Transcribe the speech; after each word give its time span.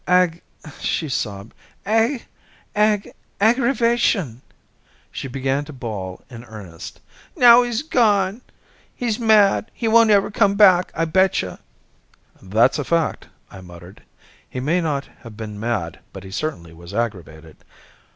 "Agg" 0.07 0.41
she 0.79 1.07
sobbed, 1.07 1.53
"agg 1.85 2.25
agg 2.75 3.11
aggravation." 3.39 4.41
She 5.11 5.27
began 5.27 5.63
to 5.65 5.73
bawl 5.73 6.23
in 6.27 6.43
earnest. 6.45 6.99
"Now 7.35 7.61
he's 7.61 7.83
gone. 7.83 8.41
He's 8.95 9.19
mad. 9.19 9.69
He 9.75 9.87
won't 9.87 10.09
ever 10.09 10.31
come 10.31 10.55
back, 10.55 10.91
I 10.95 11.05
betcha." 11.05 11.59
"That's 12.41 12.79
a 12.79 12.83
fact," 12.83 13.27
I 13.51 13.61
muttered. 13.61 14.01
"He 14.49 14.59
may 14.59 14.81
not 14.81 15.05
have 15.21 15.37
been 15.37 15.59
mad, 15.59 15.99
but 16.13 16.23
he 16.23 16.31
certainly 16.31 16.73
was 16.73 16.95
aggravated. 16.95 17.57